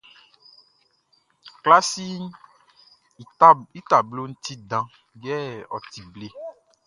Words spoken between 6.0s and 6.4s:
ble.